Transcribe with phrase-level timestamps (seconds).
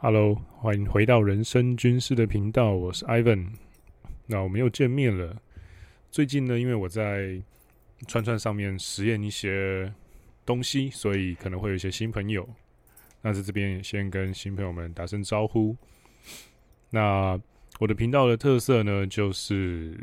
[0.00, 3.48] Hello，欢迎回到人生军事的频道，我是 Ivan。
[4.26, 5.36] 那我们又见面了。
[6.08, 7.42] 最近呢，因为我在
[8.06, 9.92] 串串上面实验一些
[10.46, 12.48] 东西，所以可能会有一些新朋友。
[13.22, 15.76] 那在这边也先跟新朋友们打声招呼。
[16.90, 17.36] 那
[17.80, 19.98] 我的频道的特色呢，就是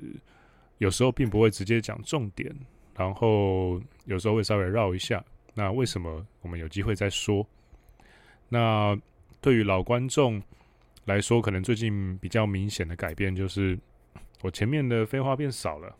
[0.77, 2.53] 有时候并不会直接讲重点，
[2.97, 5.23] 然后有时候会稍微绕一下。
[5.53, 7.47] 那为什么我们有机会再说？
[8.49, 8.99] 那
[9.45, 10.41] 对于老观众
[11.03, 13.77] 来说，可能最近比较明显的改变就是，
[14.41, 15.95] 我前面的废话变少了，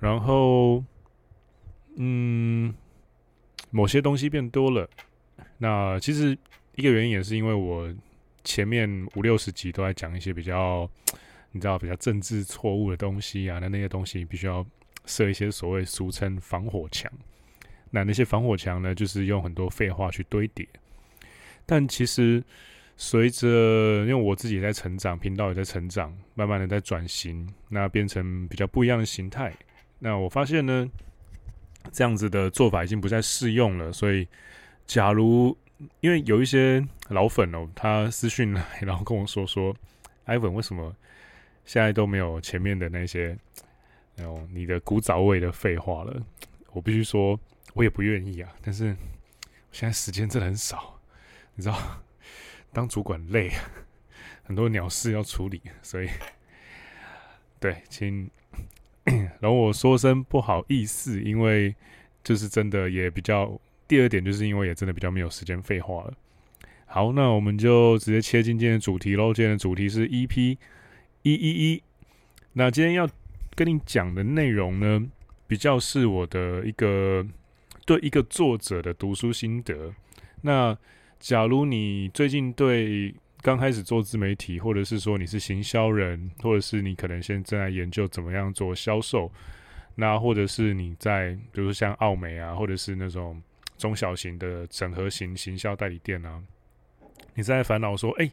[0.00, 0.82] 然后，
[1.94, 2.74] 嗯，
[3.70, 4.90] 某些东西变多了。
[5.58, 6.36] 那其实
[6.74, 7.88] 一个原因也是因为我
[8.42, 10.90] 前面五六十集都在讲一些比较，
[11.52, 14.66] 你知道比较政治错误的东西啊，那那些东西必须要
[15.06, 17.08] 设一些所谓俗称防火墙。
[17.92, 20.66] 那那些防火墙呢，就是用很多废话去堆叠。
[21.66, 22.42] 但其实
[22.96, 23.48] 随着，
[24.00, 29.52] 因为我自己也在成长，频道也在成长，慢慢的在转型，那变成比较不一样的形态。
[29.98, 30.88] 那我发现呢，
[31.92, 33.92] 这样子的做法已经不再适用了。
[33.92, 34.26] 所以，
[34.86, 35.56] 假如
[36.00, 39.74] 因为有一些老粉哦，他私讯来，然后跟我说说
[40.24, 40.94] 艾文为什么
[41.64, 43.36] 现在都没有前面的那些，
[44.16, 46.22] 那种你的古早味的废话了？
[46.72, 47.38] 我必须说。
[47.72, 48.96] 我也不愿意啊，但是
[49.72, 50.93] 现在时间真的很少，
[51.54, 52.02] 你知道，
[52.72, 53.50] 当主管累，
[54.44, 56.08] 很多鸟事要处理，所以
[57.60, 58.30] 对，请
[59.40, 61.74] 容我说声不好意思，因为
[62.22, 63.58] 就是真的也比较。
[63.86, 66.14] 第二点就是因为也真的比较没有时间废话了。
[66.86, 69.32] 好，那我们就直接切进今天的主题喽。
[69.34, 70.56] 今天的主题是 EP
[71.22, 71.82] 一一一。
[72.54, 73.06] 那今天要
[73.54, 75.06] 跟你讲的内容呢，
[75.46, 77.26] 比较是我的一个。
[77.86, 79.92] 对一个作者的读书心得。
[80.40, 80.74] 那
[81.24, 89.32] 假如你最近对刚开始做自媒体，或者是说你是行销人，或者是你可能现在正在研究怎么样做销售，
[89.94, 93.42] 那或者是你在比如说像奥美啊，或者是那种
[93.78, 96.42] 中小型的整合型行销代理店啊，
[97.32, 98.30] 你在烦恼说，哎，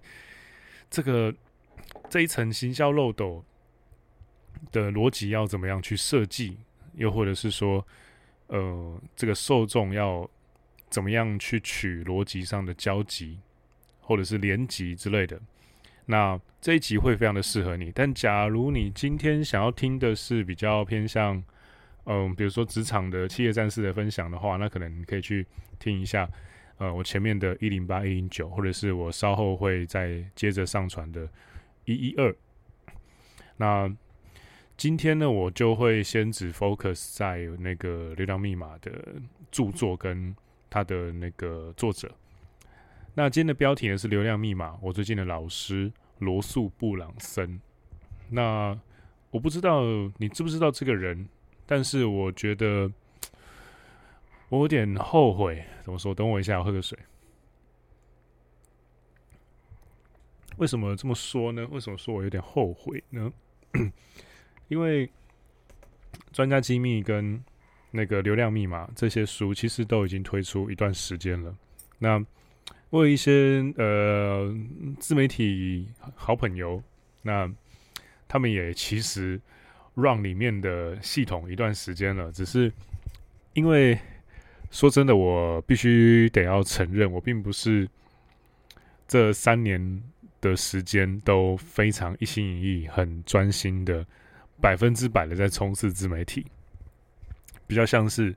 [0.90, 1.34] 这个
[2.10, 3.42] 这一层行销漏斗
[4.70, 6.58] 的逻辑要怎么样去设计？
[6.96, 7.88] 又或者是说，
[8.48, 10.30] 呃，这个受众要
[10.92, 13.40] 怎么样去取逻辑上的交集，
[14.02, 15.42] 或者是连集之类的？
[16.06, 17.92] 那这一集会非常的适合你。
[17.96, 21.42] 但假如你今天想要听的是比较偏向，
[22.04, 25.48] 嗯、比如说职场的企业战士的分享的话，那可能你可以去
[25.80, 26.30] 听一下，
[26.78, 31.30] 呃，我前面的一零八一零九，或者是我稍后会再接着上传的
[31.86, 32.36] 一一二。
[33.56, 33.90] 那
[34.76, 38.92] 今天呢，我就会先只 focus 在那个《流量密码》的
[39.52, 40.36] 著作跟
[40.72, 42.10] 他的那个作者。
[43.14, 47.62] 那今天的标题呢是《流量密码》，我最近的老师罗素·布朗森。
[48.30, 48.80] 那
[49.30, 49.84] 我不知道
[50.18, 51.28] 你知不知道这个人，
[51.66, 52.90] 但是我觉得
[54.50, 55.64] 我有点后悔。
[55.84, 56.16] 怎么说？
[56.16, 56.98] 等我一下，我喝个水。
[60.58, 61.68] 为什么这么说呢？
[61.72, 63.34] 为什么说我有点后悔呢？
[64.70, 65.12] 因为
[66.32, 67.44] 专家机密跟
[67.92, 71.56] 那个流量密码这些书其实都已经推出一段时间了。
[72.00, 72.24] 那
[72.90, 74.52] 我有一些呃
[75.00, 76.82] 自媒体好朋友，
[77.22, 77.50] 那
[78.28, 79.40] 他们也其实
[79.96, 82.72] run 里面的系统一段时间了，只是
[83.54, 83.98] 因为
[84.72, 87.88] 说真的，我必须得要承认，我并不是
[89.08, 90.02] 这三年
[90.40, 94.06] 的时间都非常一心一意、很专心的。
[94.62, 96.46] 百分之百的在冲刺自媒体，
[97.72, 98.36] 比较像是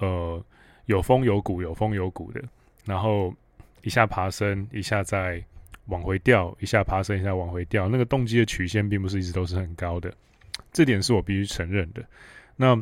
[0.00, 0.44] 呃
[0.84, 2.44] 有峰有谷，有峰有谷的，
[2.84, 3.34] 然后
[3.80, 5.42] 一下爬升，一下再
[5.86, 10.12] 往回掉，一下爬升，一下往回掉，那个动机的曲线并不是一直都是很高的，
[10.74, 12.04] 这点是我必须承认的。
[12.54, 12.76] 那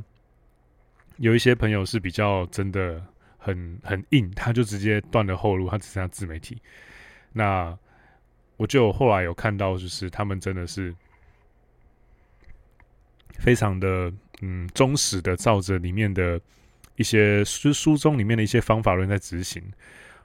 [1.18, 3.00] 有一些朋友是比较真的
[3.38, 6.60] 很很硬，他就直接断了后路，他只剩下自媒体。
[7.32, 7.78] 那
[8.56, 10.92] 我就后来有看到，就是他们真的是。
[13.36, 14.12] 非常的
[14.46, 16.38] 嗯忠实的照着里面的
[16.96, 19.62] 一些书书中里面的一些方法论在执行，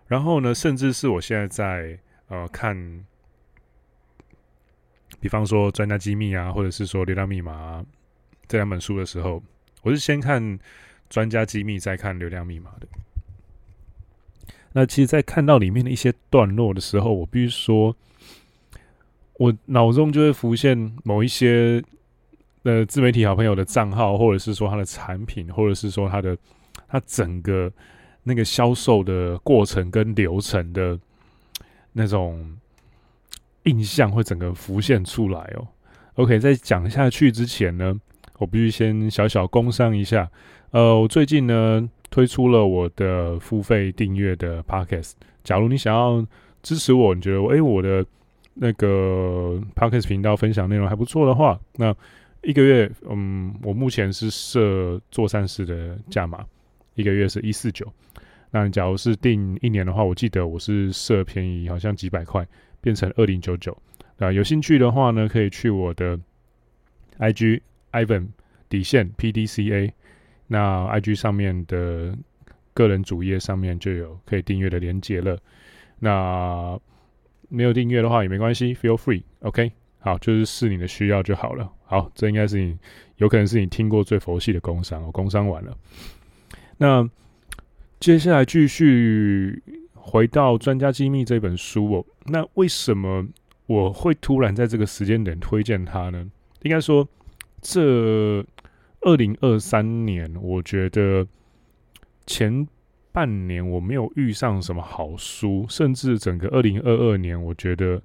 [0.07, 2.75] 然后呢，甚至是我现在在呃看，
[5.21, 7.85] 比方说专家机密啊，或者是说流量密码啊，
[8.45, 9.41] 这两本书的时候，
[9.83, 10.59] 我是先看
[11.09, 12.87] 专家机密，再看流量密码的。
[14.73, 17.95] 那其实，在看到里面的一些段落的时候，我必须说，
[19.37, 21.81] 我脑中就会浮现某一些。
[22.63, 26.37] 呃，自媒体好朋友的账号，或者是说他的产品，或者是说他的
[26.87, 27.71] 他整个
[28.23, 30.99] 那个销售的过程跟流程的
[31.93, 32.57] 那种
[33.63, 35.67] 印象会整个浮现出来哦。
[36.15, 37.95] OK，在讲下去之前呢，
[38.37, 40.29] 我必须先小小工商一下。
[40.71, 45.13] 呃，我最近呢推出了我的付费订阅的 Podcast。
[45.43, 46.25] 假如你想要
[46.61, 48.05] 支持我，你觉得诶、我的
[48.55, 51.95] 那个 Podcast 频道分享内容还不错的话，那
[52.41, 56.45] 一个月，嗯，我目前是设做善事的价码，
[56.95, 57.91] 一个月是一四九。
[58.51, 62.47] 那假如是订一年的话，我记得我是设便宜，好像几百块，
[62.81, 63.77] 变成二零九九。
[64.17, 66.19] 啊，有兴趣的话呢，可以去我的
[67.19, 68.29] IG Ivan
[68.69, 69.91] 底线 PDCA，
[70.47, 72.17] 那 IG 上面的
[72.73, 75.37] 个人主页上面就有可以订阅的连接了。
[75.99, 76.79] 那
[77.49, 81.71] 没有订阅的话也没关系，Feel free，OK，好，就是视你的需要就好了。
[81.89, 82.77] 好，这应该是你
[83.17, 85.75] 有可能是你听过最佛系的工商，我工商完了。
[86.77, 87.09] 那
[87.99, 89.59] 接下来继续
[89.95, 93.25] 回到《专家机密》这本书哦，那为什么？
[93.65, 96.27] 我会突然在这个时间点推荐它呢？
[96.63, 97.07] 应该说，
[97.61, 98.43] 这
[99.01, 101.27] 二零二三年，我觉得
[102.25, 102.67] 前
[103.11, 108.01] 半年我没有遇上什么好书，甚至整个二零二二年，我觉得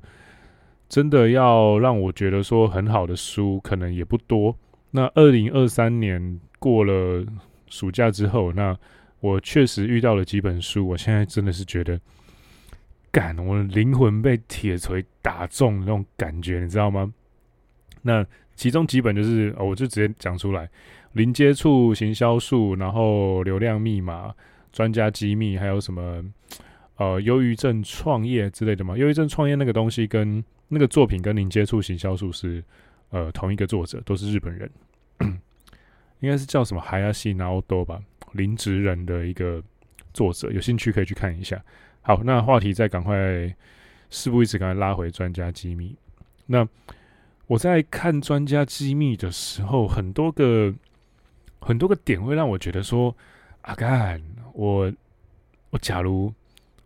[0.89, 4.57] 真的要让我觉得说很好的书，可能也不多。
[4.91, 7.25] 那二零二三年过了
[7.69, 8.77] 暑假之后，那
[9.21, 12.01] 我确实遇到了几本书，我现在真的是觉得。
[13.11, 17.15] 干，我的灵魂被铁锤打中那种感觉，你知道吗？
[18.03, 18.27] 那
[18.57, 20.69] 其中几本就是，我就直接讲出来：
[21.13, 24.35] 零接触行销术，然后流量密码、
[24.73, 26.25] 专家机密，还有什么
[26.97, 28.99] 呃，忧郁症创业之类的嘛。
[28.99, 32.63] 忧郁症创业那个东西跟那个作品跟零接触行销术是
[33.11, 34.71] 呃同一个作者，都是日本人，
[36.21, 38.01] 应该是叫什么海亚西拿奥多吧，
[38.33, 39.63] 林职人的一个
[40.13, 41.63] 作者，有兴趣可以去看一下。
[42.03, 43.15] 好，那话题再赶快，
[44.11, 45.97] 事不宜迟，赶快拉回专家机密。
[46.47, 46.67] 那
[47.47, 50.75] 我在看专家机密的时候，很多个
[51.61, 53.17] 很多个点会让我觉得说，
[53.63, 54.23] 阿干，
[54.53, 54.93] 我
[55.71, 56.33] 我假如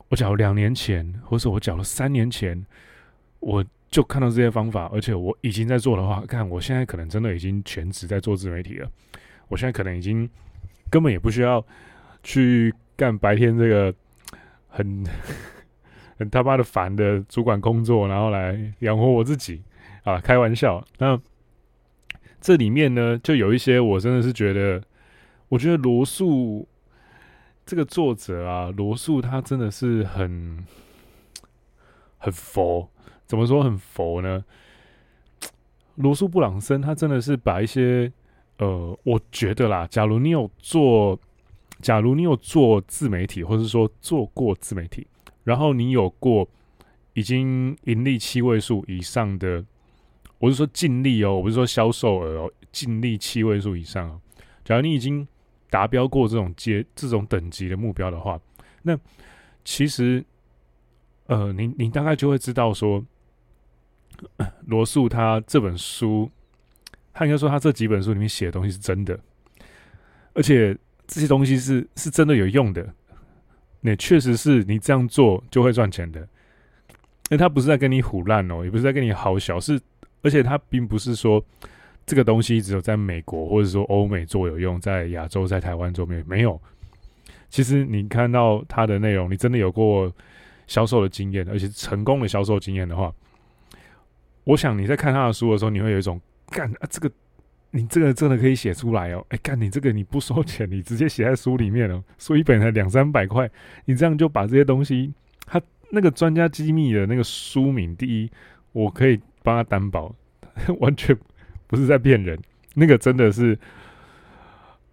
[0.09, 2.65] 我假如两年前，或者我假如三年前，
[3.41, 8.91] 我就看到这些方法，而且我已经在做的话，看我现在可能真的已经全职在做自媒体了。
[9.49, 10.29] 我现在可能已经
[10.91, 11.65] 根本也不需要
[12.23, 13.95] 去干白天这个。
[14.71, 15.03] 很
[16.19, 19.63] 很他妈的烦的主管工作，然后来养活我自己
[20.05, 20.21] 啊！
[20.21, 20.87] 开玩笑。
[20.99, 21.19] 那
[22.39, 24.81] 这里面呢，就有一些我真的是觉得，
[25.49, 26.69] 我觉得罗素
[27.65, 30.65] 这个作者啊，罗素他真的是很
[32.19, 32.91] 很佛。
[33.29, 34.45] 怎么说很佛呢？
[35.95, 38.13] 罗素布朗森他真的是把一些
[38.59, 41.17] 呃，我觉得啦，假如你有做。
[41.81, 45.07] 假如你有做自媒体，或者说做过自媒体，
[45.45, 46.49] 然后你有过
[47.13, 49.65] 已经盈利七位数以上的，
[50.41, 54.21] 我是说净利哦，我不是说销售额哦，净利七位数以上哦。
[54.65, 55.25] 假如你已经
[55.71, 58.41] 达标过这种阶这种等级的目标的话，
[58.83, 58.99] 那
[59.65, 60.25] 其实，
[61.27, 63.01] 呃，你你大概就会知道说，
[64.67, 66.31] 罗素他这本书，
[67.13, 69.19] 他应该说他这几本书里面写的东西是真的，
[70.35, 70.77] 而且。
[71.11, 72.87] 这些东西是是真的有用的，
[73.81, 76.21] 那确实是你这样做就会赚钱的。
[76.21, 76.27] 因
[77.31, 79.81] 为他不是在跟你唬烂哦，也不是在跟你好小，是
[80.21, 81.43] 而且他并不是说
[82.05, 86.61] 这个东西只有在美国或者说欧美做有用，在亚洲在台湾做没有没有。
[87.49, 90.13] 其实你看到他的内容，你真的有过
[90.67, 93.11] 销售的经验，而且成功的销售经验的话，
[94.49, 97.11] 我想你在看他的书的时候，你会有一种干啊这个。
[97.71, 99.23] 你这个真的可以写出来哦！
[99.29, 103.49] 哎，干你这个你不收钱，你直接写在书里面哦，书一本才两三百块，
[103.85, 105.13] 你这样就把这些东西，
[105.45, 108.31] 他那个专家机密的那个书名，第一，
[108.73, 110.15] 我可以帮他担保，
[110.81, 111.15] 完全
[111.67, 112.41] 不是在骗人，
[112.73, 113.57] 那个真的是，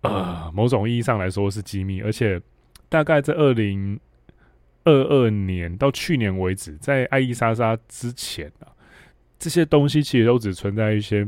[0.01, 2.41] 呃，某种意义上来说是机密，而且
[2.89, 3.97] 大概在二零
[4.83, 8.67] 二二年到去年为止，在爱莉莎莎之前啊，
[9.39, 11.27] 这些东西其实都只存在一些。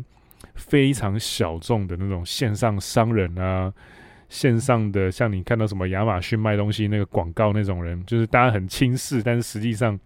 [0.53, 3.71] 非常小众的那种线上商人啊，
[4.27, 9.99] 线上的像你看到什么亚马逊卖东西那个广告那种人，就是大家很轻视，但是实际上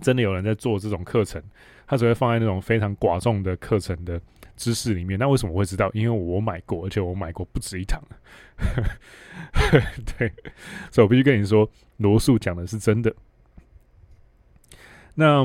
[0.00, 1.42] 真的有人在做这种课程，
[1.86, 4.20] 他只会放在那种非常寡众的课程的
[4.56, 5.18] 知识里面。
[5.18, 5.90] 那为什么会知道？
[5.94, 8.00] 因为我买过，而且我买过不止一堂。
[10.16, 10.32] 对，
[10.90, 11.68] 所以我必须跟你说，
[11.98, 13.14] 罗素讲的是真的。
[15.14, 15.44] 那，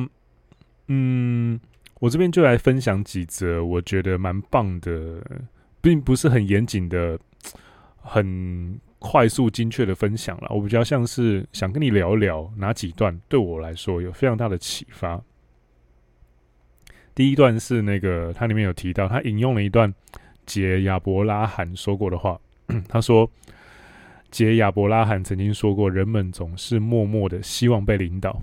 [0.91, 1.59] 嗯。
[2.01, 5.23] 我这边就来分享几则我觉得蛮棒的，
[5.81, 7.19] 并不是很严谨的、
[8.01, 15.21] 很快速精确的分享了，我比较像是想跟你聊聊哪几段对我来说有非常大的启发。
[17.13, 19.93] 第一段是那个，它里面有提到，他引用了一段
[20.47, 22.39] 杰亚伯拉罕说过的话。
[22.89, 23.29] 他说
[24.31, 28.41] ：“杰亚伯拉罕曾经说过，人们总是默默的希望被领导。”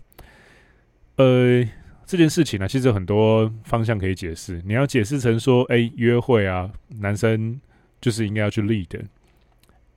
[1.17, 1.65] 呃，
[2.09, 4.63] 这件事情呢，其实有很多方向可以解释。
[4.65, 7.61] 你要解释成说，哎，约会啊，男生
[8.01, 9.01] 就是应该要去 lead，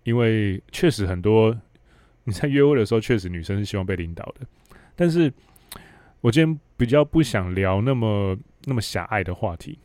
[0.03, 1.58] 因为确实很多
[2.25, 4.46] 你在约会的时候，确实女生是希望被领导的。
[4.96, 5.32] 但是
[6.20, 8.38] 我今天比较不想聊那么。
[8.65, 9.80] 那么狭隘的话题，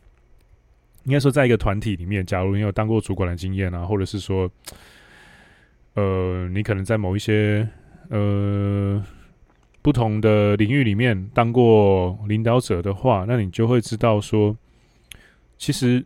[1.05, 4.47] 应该说，在一个团体里面，假如你有当过主管的经验啊，或者是说，
[5.95, 7.67] 呃，你可能在某一些
[8.09, 9.03] 呃
[9.87, 14.53] 不同的领域里面当过领导者的话，那你就会知道说，
[15.57, 16.05] 其实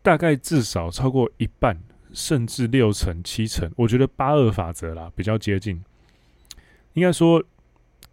[0.00, 1.76] 大概至少超过一半，
[2.12, 5.82] 甚至六成、七成，我觉得八二法则啦比较接近，
[6.92, 7.42] 应该说。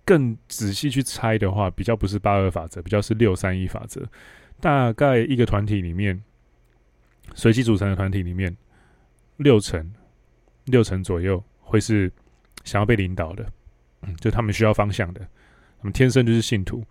[0.06, 4.06] 更仔细去猜的话，比较不是八二法则，比较是六三一法则。
[4.60, 6.22] 大概一个团体里面，
[7.36, 8.58] 随机组成的团体里面，
[9.38, 9.94] 六成
[10.66, 12.12] 六成左右会是
[12.66, 13.48] 想要被领导的，
[14.20, 15.22] 就他们需要方向的，
[15.80, 16.84] 他们天生就是信徒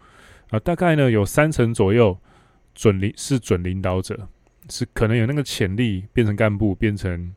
[0.51, 0.59] 啊。
[0.61, 2.19] 大概呢有三成左右
[2.75, 4.29] 准领是准领导者，
[4.69, 7.35] 是可能有那个潜力变成干部、变成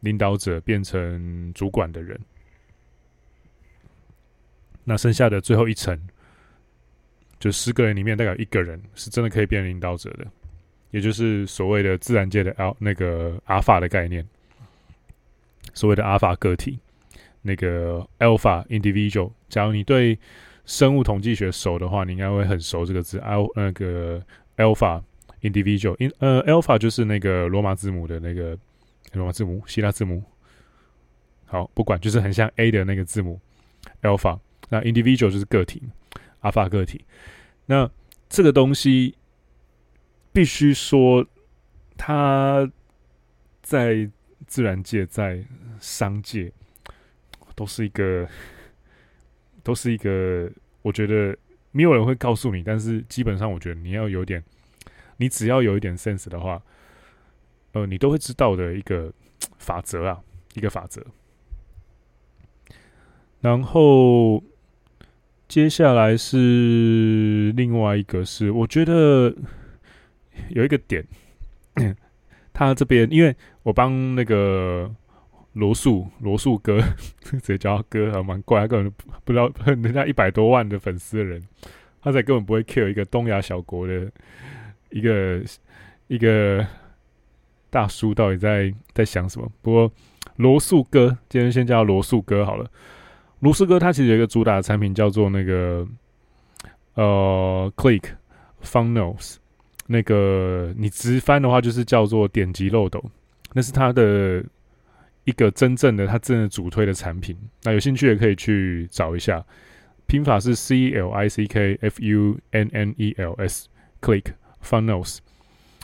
[0.00, 2.18] 领导者、变成主管的人。
[4.84, 5.96] 那剩下的最后一层，
[7.38, 10.26] 就十个人里面大概有一个人是真的可以变领导者的，
[10.90, 14.26] 也就是所谓的自然界的 L 那个阿法的概念，
[15.72, 16.80] 所谓的阿法个体，
[17.42, 19.32] 那个 Alpha individual。
[19.48, 20.18] 假如你对
[20.64, 24.22] 生物统计学熟的话，你应该会很熟这个字，L 那个
[24.56, 25.02] Alpha
[25.42, 25.94] individual。
[25.98, 28.56] 因呃 Alpha 就是那个罗马字母的那个
[29.12, 30.22] 罗马字母，希腊字母。
[31.44, 33.40] 好，不管就是很像 A 的那个字母
[34.00, 34.38] Alpha。
[34.68, 35.82] 那 individual 就是个体
[36.40, 37.04] ，，alpha 个体。
[37.66, 37.90] 那
[38.30, 39.14] 这个东西
[40.32, 41.26] 必须说，
[41.98, 42.66] 它
[43.60, 44.08] 在
[44.46, 45.44] 自然界、在
[45.78, 46.50] 商界
[47.62, 48.28] 都是一个，
[49.62, 50.50] 都是一个。
[50.82, 51.36] 我觉得
[51.70, 54.42] 没有人会告诉你，但是基本上，我觉得你要有点，
[55.18, 56.60] 你只要有一点 sense 的话，
[57.70, 59.12] 呃，你都会知道的一个
[59.58, 60.20] 法则啊，
[60.54, 61.06] 一个法则。
[63.40, 64.42] 然后。
[65.48, 69.36] 接下来是另外一个是，我觉得
[70.48, 71.06] 有一个点，
[72.54, 74.90] 他这边因为我帮那个
[75.54, 76.80] 罗素罗素哥
[77.20, 78.92] 直接 叫他哥还蛮怪，他根本
[79.24, 81.42] 不知道人家一百多万的粉丝的人，
[82.00, 84.10] 他才根本不会 care 一个东亚小国的
[84.90, 85.42] 一个
[86.08, 86.66] 一个
[87.70, 89.50] 大叔到底在在想什么。
[89.60, 89.92] 不过
[90.36, 92.70] 罗素哥，今天先叫罗素哥好了。
[93.40, 95.86] 罗素哥他其实有一个主打的产品叫做那个
[96.94, 98.04] 呃 Click
[98.62, 99.36] Funnels，
[99.86, 103.04] 那个你直翻的话就是叫做点击漏斗，
[103.52, 104.44] 那是他的
[105.24, 107.36] 一个真正的他真的主推的产品。
[107.62, 109.44] 那有兴趣也可以去找一下，
[110.06, 113.68] 拼法是 C L I C K F U N N E L S
[114.00, 114.26] Click
[114.62, 115.18] Funnels。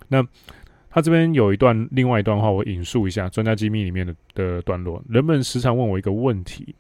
[0.08, 0.26] 那
[0.90, 5.02] 他这边有一段另外一段话，我引述一下专家机密里面的的段落。
[5.08, 6.74] 人们时常问我一个问题。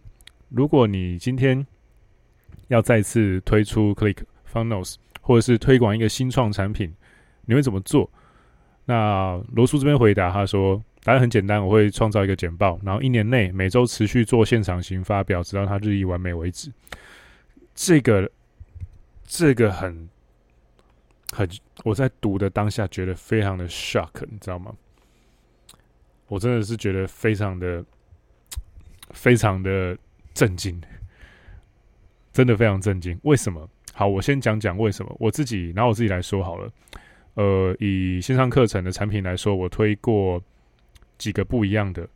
[0.48, 1.64] 如果你今天
[2.68, 4.16] 要再次推出 Click
[4.50, 6.92] Funnels，或者是推广一个新创产品，
[7.44, 8.10] 你会怎么做？
[8.86, 16.72] 那罗叔这边回答他说：“答案很简单，我会创造一个简报，然后一年内每周持续做现场型发表，直到它日益完美为止。”
[17.74, 18.30] 这个
[19.24, 20.08] 这个很
[21.32, 21.48] 很，
[21.84, 24.74] 我在读的当下觉得非常的 shock，你知道吗？
[26.26, 27.84] 我真的是觉得非常的
[29.10, 29.96] 非常的。
[30.34, 30.80] 震惊，
[32.32, 33.18] 真的非常震惊。
[33.24, 33.68] 为什么？
[33.92, 35.12] 好，我先讲讲为什么。
[35.18, 36.70] 我自己拿我自己来说好了。
[37.34, 40.40] 呃，以线上课程的产品来说，我推过
[41.18, 42.08] 几个不一样的。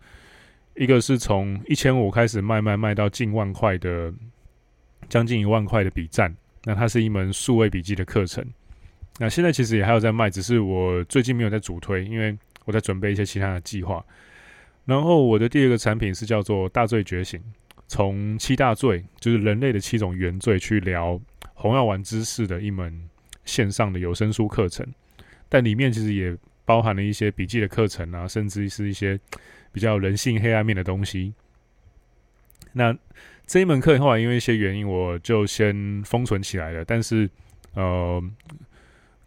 [0.75, 4.13] 一个是从一千五开始卖卖卖到近万块的，
[5.09, 6.35] 将近一万块的笔战。
[6.65, 8.43] 那它是一门数位笔记的课程。
[9.19, 14.03] 那现在其实也还有在卖，只是我最近没有在主推，因为我在准备一些其他的计划。
[14.87, 17.39] 然后我的第二个产品是叫做大罪觉醒。
[17.89, 21.21] 从七大罪，就是人类的七种原罪，去聊
[21.53, 23.07] 红药丸知识的一门
[23.45, 24.87] 线上的有声书课程，
[25.51, 26.35] 但里面其实也
[26.73, 29.21] 包含了一些笔记的课程啊，甚至是一些
[29.73, 31.35] 比较人性黑暗面的东西。
[32.73, 32.97] 那
[33.47, 36.83] 这一门课后来因为一些原因，我就先封存起来了。
[36.83, 37.29] 但是，
[37.75, 38.25] 呃，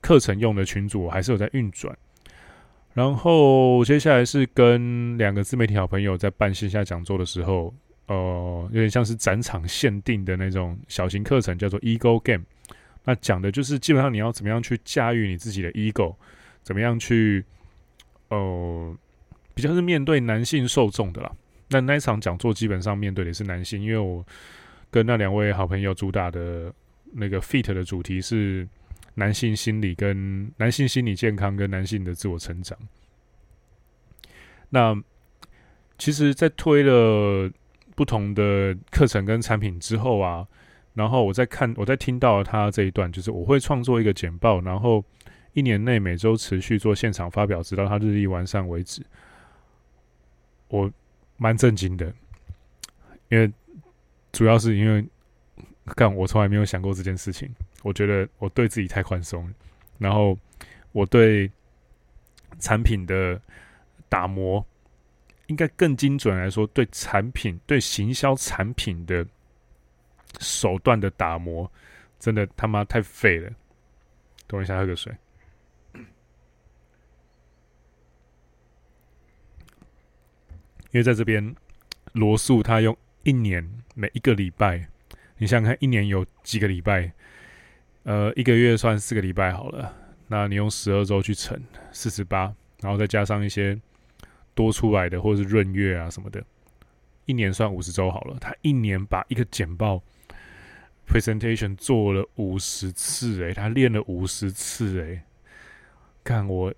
[0.02, 1.96] 课程用的群组我还是有在运转。
[2.96, 7.72] 然后接下来是跟两个自媒体好朋友在办线下讲座的时候，
[8.08, 12.46] 呃，有点像是展场限定的那种小型课程，叫做 Ego Game。
[13.04, 16.16] 那讲的就是基本上你要怎么样去驾驭你自己的 Ego，
[16.66, 17.46] 怎么样去，
[18.28, 18.94] 呃，
[19.54, 21.32] 比较是面对男性受众的啦。
[21.70, 24.26] 那那一场讲座基本上面对的是男性，因为我
[24.92, 26.74] 跟那两位好朋友主打的
[27.14, 28.68] 那个 Fit 的主题是。
[29.18, 32.78] 男性心理跟男性心理健康跟男性的自我成长，
[34.68, 34.94] 那
[35.98, 37.50] 其实，在推了
[37.96, 40.46] 不同的课程跟产品之后啊，
[40.96, 45.02] 然后我在看，我在听到他这一段，就是我会创作一个简报，然后
[45.56, 49.02] 一年内每周持续做现场发表，直到他日历完善为止。
[50.68, 50.92] 我
[51.38, 52.14] 蛮震惊的，
[53.30, 53.50] 因为
[54.34, 55.04] 主要是因为
[55.96, 57.50] 干，我从来没有想过这件事情。
[57.84, 59.50] 我觉得我对自己太宽松，
[59.98, 60.38] 然后
[60.92, 61.50] 我对
[62.60, 63.40] 产品的
[64.10, 64.66] 打磨，
[65.48, 69.26] 应该更精准来说，对产品、对行销产品的
[70.40, 71.72] 手段的打磨，
[72.20, 73.50] 真的他妈太废了。
[74.48, 75.16] 等我一下，喝个水。
[80.96, 81.54] 因为在这边，
[82.14, 84.88] 罗素他用一年每一个礼拜，
[85.38, 87.12] 你想想看，一年有几个礼拜？
[88.04, 89.94] 呃，一个月算四个礼拜好了，
[90.30, 91.62] 那你用十二周去乘
[91.92, 93.78] 四十八，然后再加上一些
[94.54, 96.42] 多出来的或者是闰月啊什么的，
[97.26, 98.38] 一年算五十周好了。
[98.40, 100.02] 他一年把一个简报
[101.06, 105.24] presentation 做了五十次，诶，他练了五十次，诶，
[106.24, 106.74] 看我，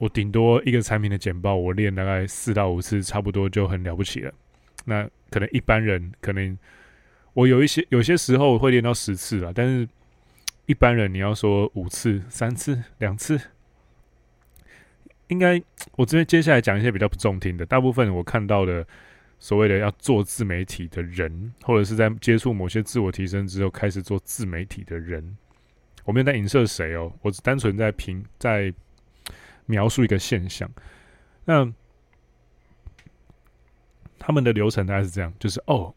[0.00, 4.32] 我顶多一个产品的简报，我练大概四到五次，差不多就很了不起了。
[4.86, 6.58] 那可能一般人可能
[7.34, 9.88] 我有一些有些时候会练到十次了，但是。
[10.66, 13.40] 一般人你要说五次、三次、两次，
[15.26, 15.60] 应该
[15.96, 17.66] 我这边接下来讲一些比较不中听的。
[17.66, 18.86] 大部分我看到的
[19.40, 25.36] 所谓的要做自媒体的人，或者是在接触某些自我提升之后开始做自媒体的人，
[26.04, 28.72] 我没有在影射谁哦，我只单纯在评在
[29.70, 30.68] 描述一个现象。
[31.44, 31.72] 那
[34.18, 35.94] 他们的流程大概是这样，就是哦，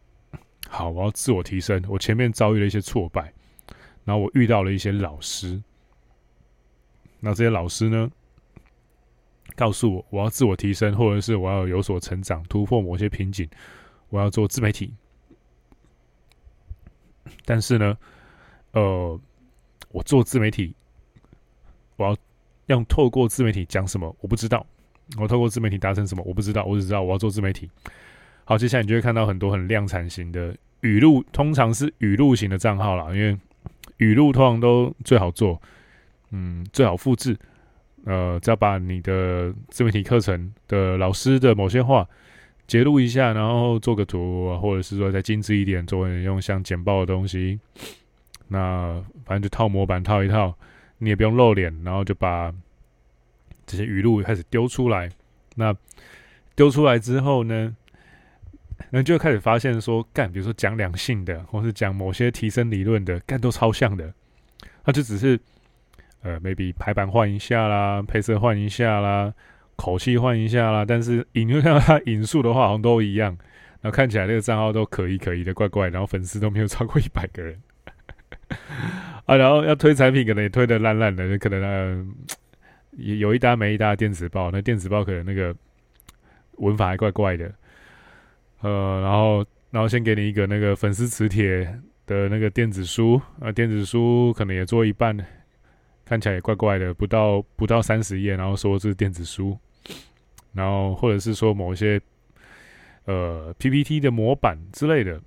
[0.69, 3.33] 好，我要自我提升，我前面遭遇了一些挫败。
[4.05, 5.61] 然后我遇到了一些老师，
[7.21, 8.11] 那这些老师呢，
[9.55, 13.49] 告诉我我要自我提升，或者是我要有所成长，突破某些瓶颈，
[14.09, 14.93] 我要做自媒体。
[17.45, 17.97] 但是呢，
[18.71, 19.19] 呃，
[19.89, 20.75] 我做自媒体，
[21.95, 22.17] 我要
[22.67, 24.65] 用透过自媒体讲什么，我不知道。
[25.17, 26.63] 我透过自媒体达成什么，我不知道。
[26.63, 27.69] 我只知道我要做自媒体。
[28.45, 33.37] 好，接下来你就会看到很多很量产型的语录，通常是语录型的账号啦，因为。
[33.97, 35.61] 语录通常都最好做，
[36.31, 37.37] 嗯，最好复制。
[38.05, 42.05] 呃，只要把你的自媒体课程的老师的某些话
[42.65, 47.59] 截录一下，然后做个图，或者是说再精致一点，做用像简报的东西。
[48.47, 50.53] 那反正就套模板套一套，
[51.03, 52.53] 你也不用露脸，然后就把
[53.65, 55.09] 这些语录开始丢出来。
[55.55, 55.75] 那
[56.55, 57.75] 丢出来之后呢？
[58.89, 64.13] 那就开始发现说，干，比如说讲两性的，或是讲某些提升理论的，干都超像的。
[64.83, 65.39] 他就只是，
[66.21, 69.33] 呃，maybe 排版换一下啦，配色换一下啦，
[69.75, 73.37] 口气换一下啦，但是引就像他引述的话，好像都一样。
[73.81, 75.89] 然后看起来这个账号都可疑可疑的，怪怪。
[75.89, 77.61] 然后粉丝都没有超过一百个人。
[79.25, 82.05] 啊，然后要推产品，可能也推的烂烂的，可能呃，
[82.97, 85.55] 有一搭没一搭电子报，那电子报可能那个
[86.57, 87.51] 文法还怪怪的。
[88.61, 91.65] 呃，然后，然后先给你一个那个粉丝磁铁
[92.05, 95.17] 的那个电子书，啊，电子书可能也做一半，
[96.05, 99.57] 看起来也怪怪的，不到不到三十页，然后说是电子书，
[100.53, 101.99] 然后或者是说某一些
[103.05, 105.19] 呃 PPT 的模板之类的，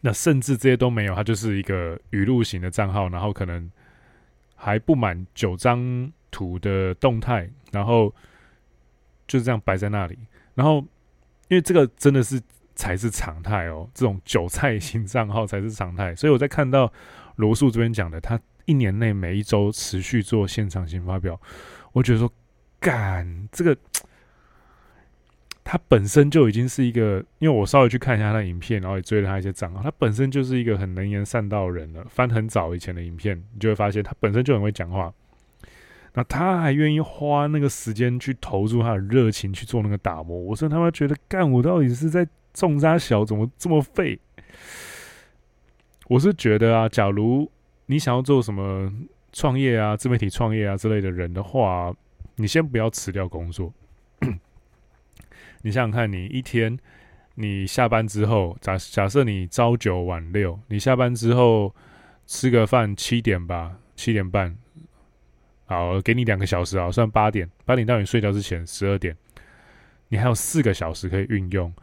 [0.00, 3.70] 那甚至这些都没有，它就是一个语录型的账号，然后可能
[4.54, 8.14] 还不满九张图的动态，然后
[9.26, 10.18] 就这样摆在那里，
[10.54, 10.84] 然后。
[11.48, 12.42] 因为这个真的是
[12.74, 16.12] 才是常态哦，这种韭菜型账号才是常态。
[16.16, 16.92] 所以我在看到
[17.36, 21.40] 罗素这边讲的，他一年内每一周持续做现场型发表，
[21.92, 22.28] 我觉得说，
[22.80, 23.76] 干这个，
[25.68, 32.06] 他本身就已经是一个，因为我稍微去看一下他的影片，然后也追了他一些账号，他本身就是一个很能言善道的人了。
[32.08, 35.12] 翻很早以前的影片，你就会发现他本身就很会讲话。
[36.14, 42.24] 那他还愿意花那个时间去投入他的热情去做那个打磨，我说他妈觉得干我到底是在
[42.54, 44.16] 种沙小，怎么这么废？
[46.06, 47.50] 我是觉得啊，假如
[47.86, 48.88] 你想要做什么
[49.32, 51.92] 创业啊、自媒体创业啊之类的人的话，
[52.36, 53.74] 你先不要辞掉工作，
[55.66, 56.78] 你想想看，你一天
[57.34, 61.74] 你下班之后，假假设你朝九晚六，你下班之后
[62.24, 64.56] 吃个饭七点吧，七点半，
[65.64, 69.16] 好，给你两个小时啊，算八点，八点到你睡觉之前十二点，
[70.06, 71.74] 你还有四个小时可以运用。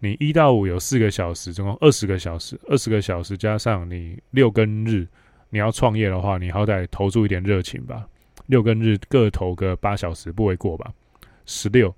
[0.00, 5.06] 你一到五有四个小时，总共二十个小时，二十个小时加上你六跟日，
[5.50, 8.04] 你要创业的话，你好歹投注一点热情吧。
[8.46, 10.92] 六跟日各投个八小时不为过吧？
[11.46, 11.94] 十六，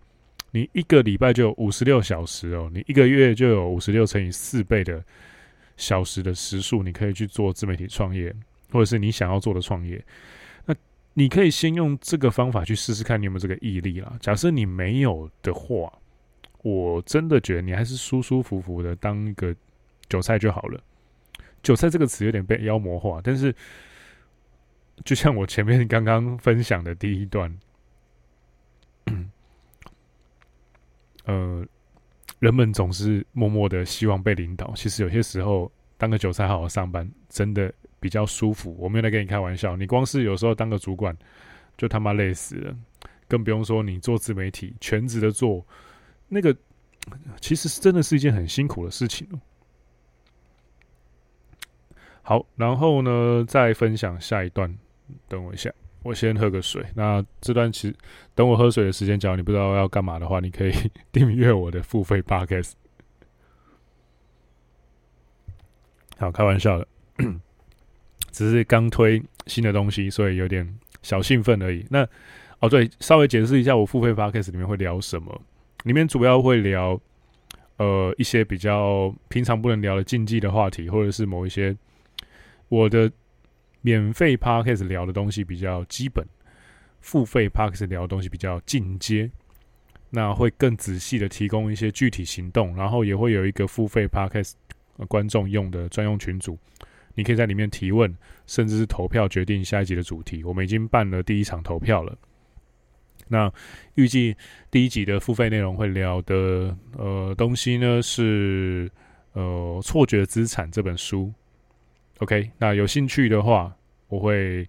[0.52, 5.02] 你一个礼拜就有五十六小时哦，你一个月就有五十六乘以四倍的
[5.76, 8.34] 小时的时数，你可以去做自媒体创业，
[8.70, 10.04] 或者是你想要做的创业。
[10.66, 10.74] 那
[11.14, 14.16] 你可以先用这个方法去试试看，你有没有这个毅力啦。
[14.20, 15.92] 假设你没有的话，
[16.62, 19.54] 我真的觉得你还是舒舒服服的当一个
[20.08, 20.80] 韭菜就好了。
[21.62, 23.54] 韭菜这个词有点被妖魔化，但是
[25.04, 27.54] 就像我前面刚刚分享的第一段，
[31.24, 31.64] 呃，
[32.38, 34.72] 人们总是默默的希望被领导。
[34.74, 38.74] 其实有些时候当个韭菜好好上班，真的比较舒服。
[38.78, 41.16] 我没有在跟你开玩笑，你光是有时候当个主管
[41.76, 42.76] 就他妈累死了，
[43.28, 45.64] 更不用说你做自媒体全职的做。
[46.28, 46.56] 那个
[47.40, 49.26] 其实是真的是一件很辛苦的事情。
[52.22, 54.78] 好，然后呢，再分享下一段。
[55.26, 55.68] 等我一下，
[56.02, 56.84] 我先喝个水。
[56.94, 57.94] 那这段其实
[58.34, 60.72] 等我喝水的时间，假如你不知道要干嘛的话，你可以
[61.12, 62.72] 订阅我的付费 Podcast。
[66.18, 66.86] 好，开玩笑的，
[68.30, 71.86] 只是刚推新的东西，所以有点小兴奋而已。
[71.90, 72.06] 那
[72.60, 75.40] 哦，对，稍微解释一下，我付费 Podcast 里面会聊什么。
[75.84, 77.00] 里面主要会聊，
[77.78, 81.74] 呃，一些比较平常不能聊的禁忌的话题，或者是某一些
[82.68, 83.10] 我的
[83.82, 86.26] 免费 Podcast 聊的东西比较基本，
[87.00, 89.30] 付费 Podcast 聊的东西比较进阶。
[90.10, 94.54] 那会更仔细的提供一些具体行动，然后也会有一个付费 Podcast
[95.06, 96.58] 观众用的专用群组，
[97.14, 98.12] 你可以在里面提问，
[98.46, 100.42] 甚至是投票决定下一集的主题。
[100.42, 102.18] 我们已经办了第一场投票了。
[103.28, 103.52] 那
[103.94, 104.36] 预计
[104.68, 108.90] 第一集的付费内容会聊的呃东西呢是
[109.34, 111.32] 呃错觉资产这本书
[112.20, 113.76] ，OK，那有兴趣的话，
[114.08, 114.66] 我会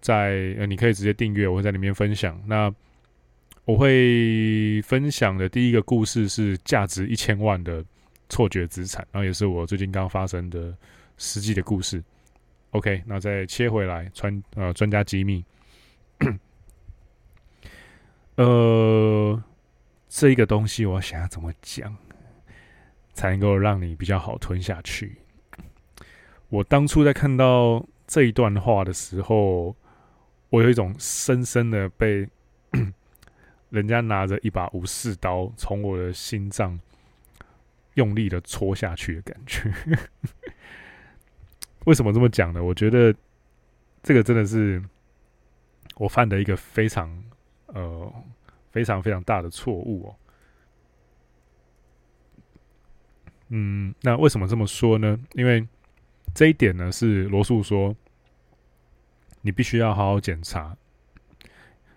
[0.00, 2.40] 在呃你可以直接订阅，我会在里面分享。
[2.46, 2.72] 那
[3.64, 7.84] 我会分享的第一个故事是价值一千万的
[8.30, 10.74] 错觉资产，然后也是我最近刚发生的
[11.18, 12.02] 实际的故事。
[12.70, 15.44] OK，那再切回来，专呃专家机密。
[18.36, 19.42] 呃，
[20.08, 21.96] 这个东西我想要怎么讲，
[23.12, 25.16] 才能够让你比较好吞下去？
[26.48, 29.74] 我当初在看到这一段话的时候，
[30.50, 32.28] 我有一种深深的被
[33.70, 36.78] 人家拿着一把武士刀从我的心脏
[37.94, 39.72] 用力的戳下去的感觉。
[41.86, 42.62] 为什么这么讲呢？
[42.62, 43.14] 我觉得
[44.02, 44.82] 这个真的是
[45.96, 47.22] 我犯的一个非常。
[47.74, 48.10] 呃，
[48.72, 50.16] 非常非常大的错误哦。
[53.48, 55.20] 嗯，那为什么这么说呢？
[55.34, 55.68] 因为
[56.34, 57.94] 这一点呢，是罗素说，
[59.42, 60.76] 你必须要好好检查。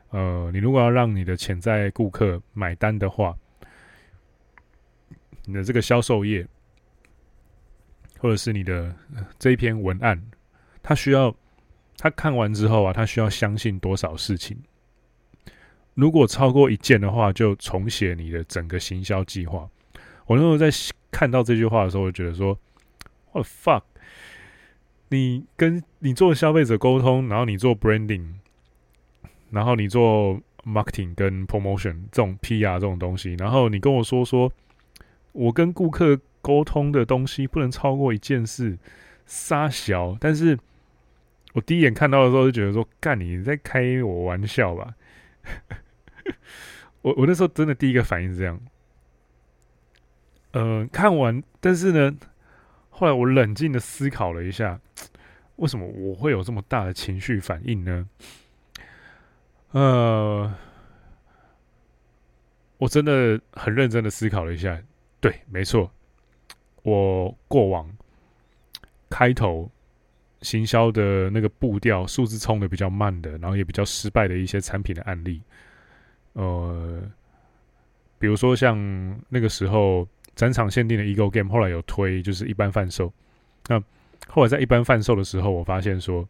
[0.09, 3.37] 呃，你如果要让你的潜在顾客买单的话，
[5.45, 6.45] 你的这个销售页，
[8.17, 8.93] 或者是你的
[9.39, 10.21] 这一篇文案，
[10.83, 11.35] 他需要
[11.97, 14.57] 他看完之后啊，他需要相信多少事情？
[15.93, 19.69] 如果超过一件的话，就重写你的整个行销计划。
[20.25, 20.69] 我那时候在
[21.09, 22.57] 看到这句话的时候，我觉得说
[23.33, 23.83] 我 fuck？
[25.09, 28.35] 你跟你做消费者沟通，然后你做 branding，
[29.49, 34.51] 然后你做 marketing 跟 promotion 这种 PR 这种东西，然后你跟我说说，
[35.33, 38.77] 我跟顾客沟通的东西不能超过一件事，
[39.25, 40.17] 杀小。
[40.19, 40.57] 但是
[41.53, 44.95] 我第一眼看到的时候就觉得说：干，你在开我玩笑吧？”
[47.01, 48.61] 我我那时候真的第一个反应是这样，
[50.51, 52.15] 嗯、呃，看完，但是呢，
[53.01, 54.79] 后来我冷静的思考了一下，
[55.55, 58.07] 为什么我会有这么大的情绪反应呢？
[59.71, 60.53] 呃，
[62.77, 64.79] 我真的很认真的思考了一下，
[65.19, 65.91] 对，没错，
[66.83, 67.91] 我过往
[69.09, 69.71] 开头。
[70.43, 75.41] 行销的那个步调，数字冲的比较慢的，然后也比较失败的一些产品的案例，
[76.33, 77.01] 呃，
[78.19, 78.75] 比如说像
[79.29, 83.11] 那个时候展场限定的 Ego Game，后来有推就是一般贩售。
[83.67, 83.81] 那
[84.27, 86.27] 后来在一般贩售的时候，我发现说，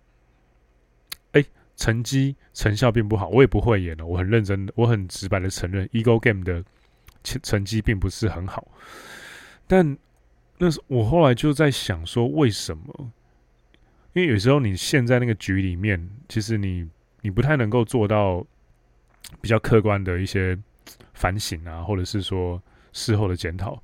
[1.34, 1.44] 哎，
[1.76, 4.06] 成绩成效并不好，我也不会演了。
[4.06, 6.64] 我很认真，我很直白的承认，Ego Game 的
[7.24, 8.68] 成成绩并不是很好。
[9.68, 9.98] 但
[10.58, 13.12] 那是我后来就在想说，为什么？
[14.14, 16.86] 因为有时候你陷在那个局里面，其实你
[17.22, 18.46] 你不太能够做到
[19.40, 20.58] 比较客观的一些
[21.14, 22.62] 反省啊，或者是说
[22.94, 23.82] 事后的检讨。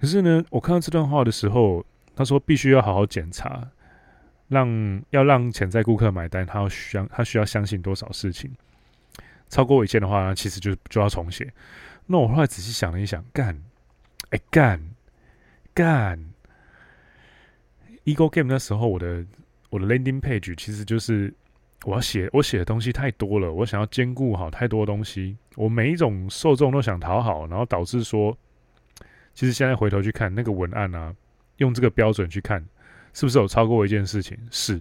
[0.00, 1.84] 可是呢，我看到这段话的时候，
[2.14, 3.68] 他说必须要好好检查。
[4.48, 8.50] 让要让潜在顾客买单，他要相他需要相信多少事情？
[9.50, 11.52] 超过违建的话，其实就就要重写。
[12.06, 13.62] 那我后来仔细想了一想，干，
[14.30, 14.80] 哎干
[15.74, 16.18] 干
[18.06, 19.22] ，Ego Game 那时候我的
[19.68, 21.34] 我的 landing page 其实就是
[21.84, 28.36] 我要写我写的东西太多了，我想要兼顾好太多东西，我每一种受众都想讨好，然后导致说，
[29.34, 31.14] 其实现在回头去看那个文案啊，
[31.58, 32.64] 用这个标准去看。
[33.14, 34.38] 是不是有超过一件事情？
[34.50, 34.80] 是，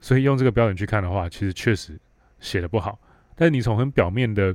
[0.00, 1.98] 所以用这个标准去看的话，其实确实
[2.38, 3.00] 写的不好。
[3.34, 4.54] 但是你从很表面的、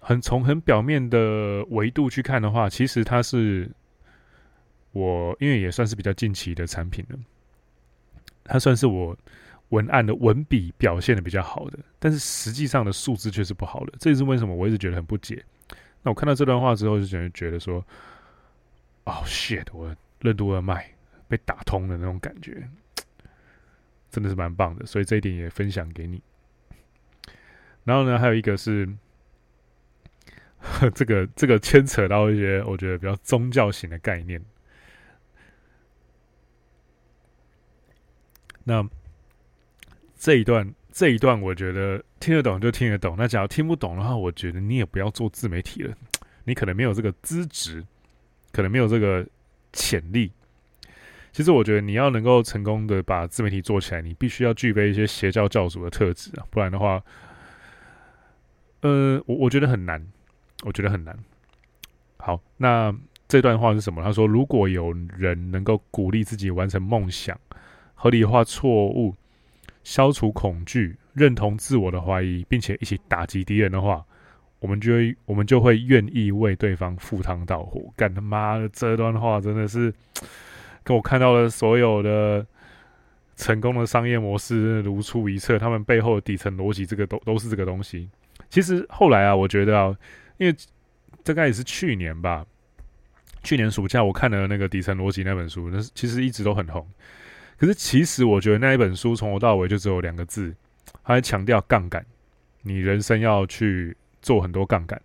[0.00, 3.70] 很从很表面的维度去看的话，其实它是
[4.90, 7.18] 我因为也算是比较近期的产品了，
[8.42, 9.16] 它算是我
[9.70, 13.92] 文案的文笔表现的比较好的，但是实际上的数字却是不好的。
[13.98, 15.44] 这也是为什么我一直觉得很不解。
[16.02, 17.84] 那我看到这段话之后，就觉觉得说，
[19.04, 20.92] 哦，shit，我任督二脉。
[21.28, 22.70] 被打通的那种感觉，
[24.12, 26.22] 真的是蛮棒的，所以这一点也分享给你。
[27.82, 28.88] 然后呢，还有一个是，
[30.94, 34.40] 这个这个牵扯到一些我觉得比较宗教型的概念。
[38.62, 38.88] 那
[40.18, 43.14] 这一段这一段，我觉得听得懂就听得懂。
[43.18, 45.94] 那假如听不懂的话，我觉得你也不要做自媒体了，
[46.44, 47.84] 你可能没有这个资质，
[48.52, 49.26] 可能没有这个
[49.72, 50.32] 潜力。
[51.32, 57.02] 其实我觉得你要能够成功的把自媒体做起来，你必须要具备一些邪教教主的特质啊，不然的话，
[58.80, 60.02] 呃，我我觉得很难，
[60.64, 61.14] 我觉得很难。
[62.16, 62.94] 好，那
[63.28, 64.02] 这段话是什么？
[64.02, 67.38] 他说：“如果有人能够鼓励自己完成梦想，
[67.94, 69.14] 合理化错误，
[69.86, 74.04] 消除恐惧，认同自我的怀疑，并且一起打击敌人的话，
[74.58, 79.94] 我们就会我们就会愿意为对方赴汤蹈火。”干他妈的，这段话真的是。
[80.82, 82.44] 跟我看到的所有的
[83.36, 88.08] 成功的商业模式如出一辙，他们背后的底层逻辑，这个都都是这个东西。
[88.50, 89.96] 其实后来啊，我觉得啊，
[90.38, 90.56] 因为
[91.22, 92.44] 大概也是去年吧，
[93.44, 96.84] 去年暑假我看了那个《底层逻辑》那本书，那其实一直都很红。
[97.58, 100.54] 可是其实我觉得那一本书从头到尾就只有两个字，
[101.04, 102.04] 它还强调杠杆，
[102.62, 105.00] 你人生要去做很多杠杆。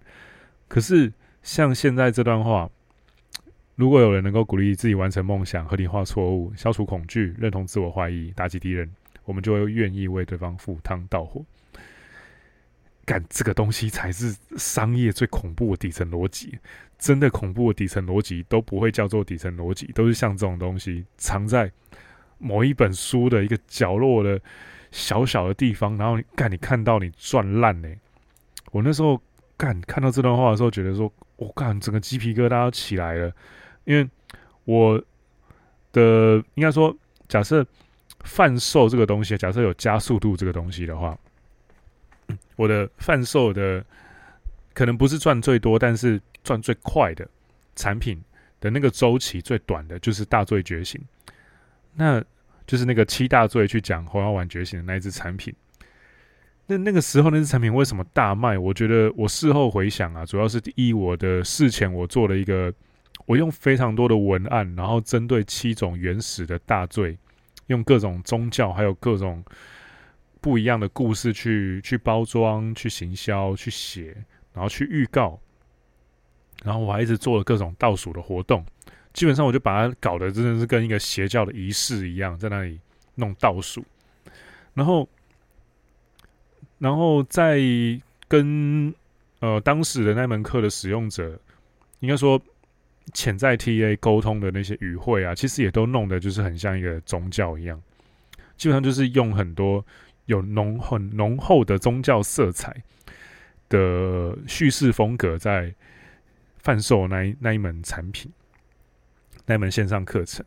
[0.68, 1.12] 可是
[1.44, 2.70] 像现在这段话。
[3.76, 8.88] 如果有人能够鼓励自己完成梦想、合理化错误、消除恐惧、认同自我怀疑、打击敌人，
[9.24, 11.44] 我们就会愿意为对方赴汤蹈火。
[13.04, 16.60] 干这个东西才是商业最恐怖的底层逻辑。
[17.00, 21.72] 真的恐怖的底层逻辑都不会叫做底层逻辑，都是像这种东西藏在
[22.42, 24.42] 某一本书的一个角落的
[24.92, 25.96] 小小的地方。
[25.98, 27.88] 然后你干你看到你赚烂呢。
[28.72, 29.22] 我那时候
[29.56, 33.32] 干看到这段话的时候，觉得说我干整个鸡皮疙瘩都起来了。
[33.86, 34.10] 因为
[34.64, 35.02] 我
[35.92, 36.96] 的应该说，
[37.28, 37.66] 假设
[38.24, 41.18] 贩售这个东西，假设有加速度这个东西的话，
[42.56, 43.84] 我的贩售的
[44.74, 47.28] 可能不是赚最多，但是赚最快的
[47.76, 48.22] 产品
[48.60, 51.02] 的那个周期最短的，就是大罪觉醒，
[51.94, 52.24] 那
[52.66, 55.54] 就是那个七大罪去讲红药丸觉醒的那一支产品。
[56.68, 58.58] 那那个时候那支产品为什么大卖？
[58.58, 62.74] 我觉得我事后回想啊，主要是依我的事前我做了一个。
[63.28, 67.18] 我用非常多的文案，然后针对七种原始的大罪，
[67.68, 69.46] 用各种宗教还有各种
[70.42, 74.18] 不一样的故事去去包装、去行销、去写，
[74.54, 75.40] 然后去预告，
[76.64, 78.66] 然后我还一直做了各种倒数的活动。
[79.14, 82.80] 基本上我就把它搞得真的是跟一个邪教的仪式一样，在那里
[83.16, 83.84] 弄倒数，
[84.74, 85.08] 然后，
[86.80, 87.60] 然后在
[88.28, 88.94] 跟
[89.40, 91.40] 呃当时的那门课的使用者，
[92.00, 92.42] 应该说。
[93.14, 97.82] 潜在 TA 沟通的那些语汇啊，其实也都弄得就是很像一个宗教一样，
[98.56, 99.84] 基本上就是用很多
[100.28, 102.84] 有浓很浓厚的宗教色彩
[103.68, 105.74] 的叙事风格在
[106.60, 108.32] 贩售那一那一门产品，
[109.52, 110.46] 那门线上课程，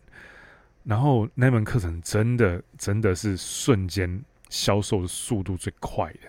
[0.84, 6.28] 然后那门课程真的真的是瞬间销售的速度最快的，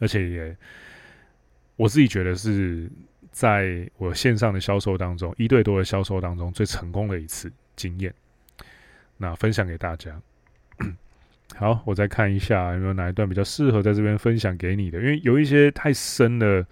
[0.00, 0.56] 而且也
[1.76, 2.90] 我自己觉得是。
[3.32, 8.12] 在我线上的销售当中，一对多的销售当中最成功的一次经验，
[9.16, 10.20] 那分享给大家。
[11.56, 16.66] 好，我再看一下有没有哪一段比较适合在这边分享给你的，因为有一些太深了，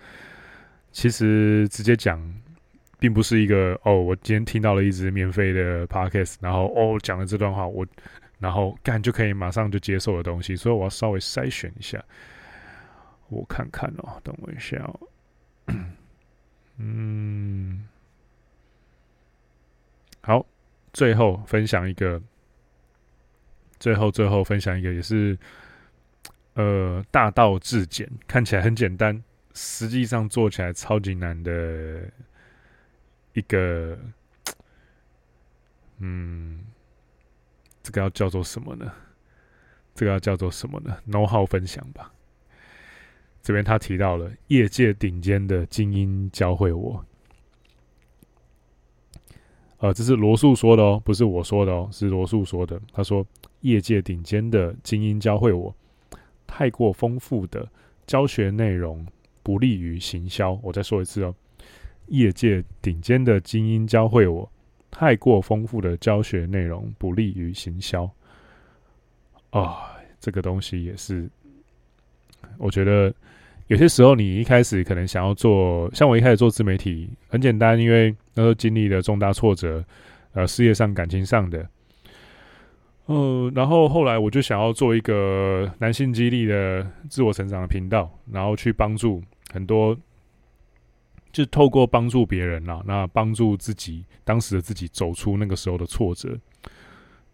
[0.93, 2.21] 其实直接讲，
[3.01, 7.85] 并不是一个哦，我今天听到了一支免费的 podcast，然后哦讲了这段话，我
[8.39, 12.01] 然后干就可以马上就接受的东西，所以我要稍微筛选一下，
[13.29, 15.01] 我看看哦，等我一下哦，
[16.79, 17.89] 嗯，
[20.21, 20.47] 好，
[20.93, 22.23] 最后分享一个。
[23.79, 25.39] 最后，最后分享一个也是，
[26.53, 32.03] 呃，大道至简，看起来很简单，实际上做起来超级难的
[33.33, 33.99] 一个，
[35.99, 36.65] 嗯，
[37.83, 38.93] 这个要叫做什么呢？
[39.95, 42.13] 这个要叫做什么呢？know-how 分享吧。
[43.43, 47.05] 这边他提到了业界顶尖的精英教会我。
[49.79, 52.81] 呃，这是罗素说的哦，不是我说的哦，是罗素说的。
[52.93, 53.27] 他说，
[53.61, 55.75] 业界顶尖的精英教会我，
[56.47, 57.67] 太过丰富的
[58.07, 59.07] 教学内容
[59.43, 60.53] 不利于行销。
[60.63, 61.35] 我再说一次哦，
[62.11, 64.49] 业界顶尖的精英教会我，
[64.91, 68.05] 太过丰富的教学内容不利于行销。
[69.51, 69.77] 啊、哦，
[70.21, 71.29] 这个东西也是，
[72.59, 73.13] 我觉得。
[73.69, 79.85] 有些时候，你一开始可能想要做，像我一开始做自媒体，很简单，因为那时候经历了重大挫折，
[80.33, 81.65] 呃，事业上、感情上的，
[83.07, 89.97] 呃，然后后来我就想要做一个男性激励的自我成长的频道，然后去帮助很多，
[91.33, 96.39] 就透过帮助别人啊，那帮助自己当时的自己走出那个时候的挫折，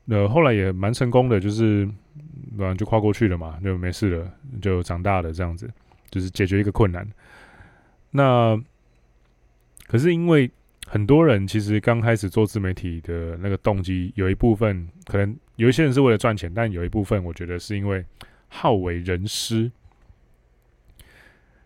[0.09, 1.89] 呃，后来也蛮成功的，就是，
[2.57, 5.71] 然就跨过去了嘛，就没事了，就长大了这样子。
[6.09, 7.07] 就是解决一个困难，
[8.13, 8.57] 那
[9.89, 10.49] 可是因为
[10.87, 18.03] 很多人其实刚开始做自媒体的那个动机，有一部分可能有一些人是为了赚钱，但有一部分我觉得是因为
[18.47, 19.71] 好为人师。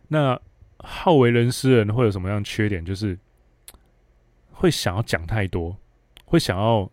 [0.09, 0.40] 那
[0.83, 2.85] 好为人师人会有什么样的缺点？
[2.85, 3.19] 就是
[4.53, 5.77] 会想要讲太多，
[6.25, 6.90] 会想要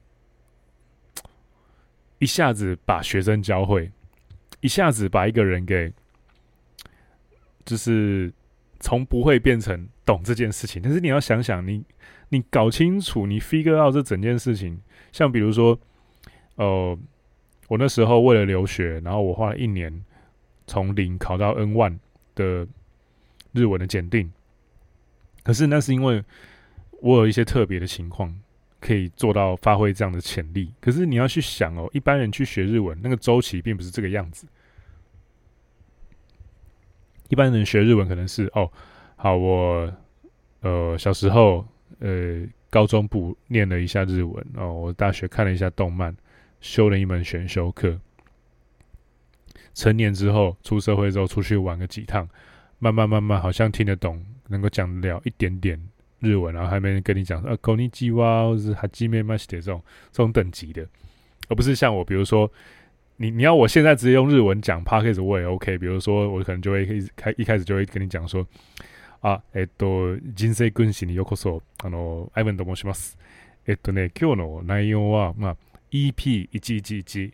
[2.20, 3.92] 一下子把学生教会，
[4.62, 5.94] 一下子把一个人给。
[7.66, 8.34] 就是
[8.80, 11.84] 从不会变成懂这件事情，但是你要想想你，
[12.30, 14.80] 你搞清楚，你 figure out 这整件事情。
[15.12, 15.78] 像比如说，
[16.56, 16.98] 呃，
[17.68, 20.02] 我那时候为了留学，然后我花了一年
[20.66, 22.00] 从零考到 N one
[22.36, 22.66] 的
[23.58, 24.32] 日文的检定。
[25.44, 26.24] 可是那是因为
[27.02, 28.38] 我有一些特别的情况，
[28.80, 30.72] 可以做到发挥这样的潜力。
[30.80, 34.46] 可是你要去想哦，一般人去学日文，那个周期并不是这个样子。
[37.30, 38.72] 一般人学日文可能是哦，
[39.16, 39.94] 好，我
[40.62, 41.66] 呃小时候
[42.00, 46.16] 呃高中部念了一下日文哦，我大学看了一下动漫，
[46.62, 48.00] 修了一门选修课。
[49.74, 52.28] 成年之后出社会之后出去玩个几趟，
[52.79, 55.81] 慢慢慢慢好像听得懂，能够讲得了一点点
[56.21, 60.87] 日文，然后还没人跟你讲呃，こんにちは或是はじめまして这种这种等级的，
[61.49, 62.51] 而不是像我，比如说。
[63.19, 68.45] 你你要我现在直接用日文讲 podcast 我也 OK，比如说我可能就会一开一开始就会跟你讲说
[69.21, 73.17] 啊，えっと人生军师にようこそあのアイヴァンと申します。
[73.67, 75.57] えっとね今日の内容はまあ
[75.93, 77.33] EP 一季一季一季，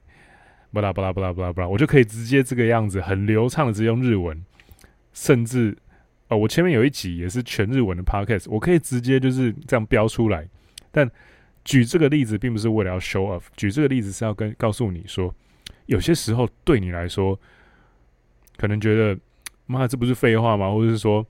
[0.74, 4.36] 巴拉巴拉巴拉巴拉巴拉，我就可以直接这个样子很流畅的直接用日文，
[5.13, 5.77] 甚至
[6.27, 10.47] 哦，我前面有一集也是全日文的 podcast，我可以直接就是这样标出来。
[10.91, 11.09] 但
[11.63, 15.33] 举这个例子并不是为了要 show off，举这个例子是要跟告诉你说。
[15.85, 17.37] 有些时候对你来说，
[18.55, 19.19] 可能觉得
[19.65, 20.71] 妈，这不是废话吗？
[20.71, 21.25] 或者是说，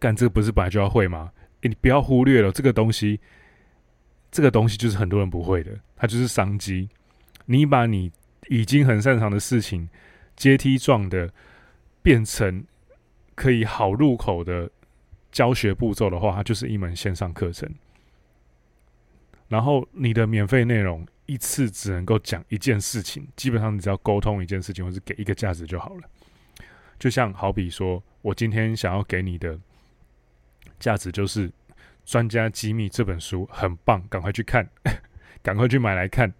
[0.00, 1.30] 干这个不是本来就要会吗？
[1.62, 3.20] 你不要忽略了这个东西，
[4.32, 6.88] 这个东西就是很多人不会的，它就是商机。
[7.44, 8.10] 你把你
[8.48, 9.88] 已经很擅长的事情，
[10.34, 11.32] 阶梯状的
[12.06, 12.64] 变成
[13.34, 14.70] 可以好入口的
[15.32, 17.68] 教学步骤的话，它就是一门线上课程。
[19.48, 21.04] 然后你的免费内容。
[21.28, 26.02] 一次只能够讲一件事情，基本上你只要沟通一件事情，或是给一个价值就好了。
[27.00, 29.58] 就像好比说，我今天想要给你的
[30.78, 31.48] 价值就是
[32.04, 34.70] 《专家机密》这本书很棒，赶快去看，
[35.42, 36.32] 赶快去买来看。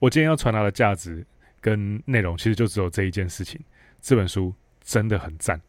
[0.00, 1.24] 我今天要传达的价值
[1.60, 3.60] 跟内容，其实就只有这一件事情。
[4.00, 4.52] 这本书
[4.82, 5.60] 真的很赞，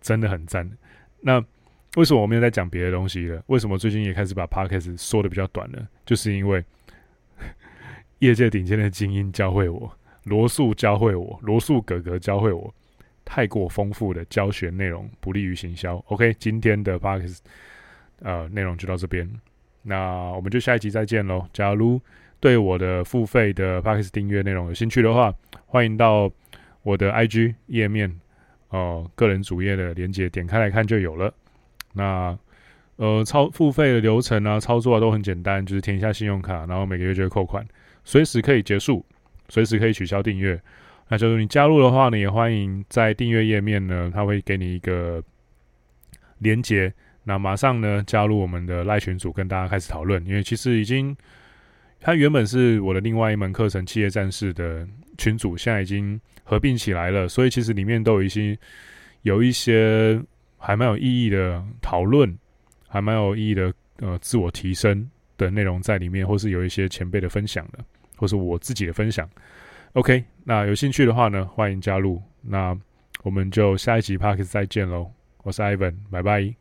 [0.00, 0.70] 真的很赞。
[1.20, 1.44] 那
[1.96, 3.42] 为什么我没有在讲别的东西了？
[3.46, 5.88] 为什么最近也开始把 Podcast 说的比较短了？
[6.04, 6.64] 就是因为。
[8.20, 9.90] 业界顶尖的精英教会我，
[10.24, 12.70] 罗素教会我，罗素哥哥教会我，
[13.24, 15.96] 太过丰富的教学内容不利于行销。
[16.08, 17.38] OK，今天的 Podcast
[18.18, 19.26] 呃内容就到这边，
[19.80, 21.48] 那我们就下一集再见喽。
[21.54, 21.98] 假如
[22.40, 26.30] 对我的付费的 Podcast 订阅内容有兴趣的话，欢迎到
[26.82, 28.10] 我的 IG 页面
[28.68, 31.32] 哦、呃，个人主页的连接点开来看就有了。
[31.92, 32.38] 那
[32.96, 37.66] 呃，操付费的流程啊，操作啊都很简单，就是填一下信用卡，然后每个月就会扣款，
[38.04, 39.04] 随时可以结束，
[39.48, 40.60] 随时可以取消订阅。
[41.08, 45.22] 那就是你加入的话呢，也欢迎在订阅页面呢，他会给你一个
[46.38, 46.92] 连接，
[47.24, 50.24] 那马上呢加入我们的赖群组，跟大家开始讨论。
[50.26, 51.16] 因为其实已经，
[52.00, 54.86] 它原本是我的另外一门课程《企业战士》的
[55.20, 58.58] 群组，现在已经合并起来了，所以其实里面都有一些
[59.22, 60.18] 有一些
[60.56, 62.34] 还蛮有意义的讨论，
[62.88, 67.78] 还蛮有意义的呃自我提升的内容在里面，或是有一些前辈的分享的，
[68.16, 69.28] 或是我自己的分享。
[69.92, 72.22] OK，那有兴趣的话呢，欢迎加入。
[72.40, 72.74] 那
[73.22, 75.10] 我们就下一集 Podcast 再见喽。
[75.42, 76.59] 我是 Ivan，拜拜。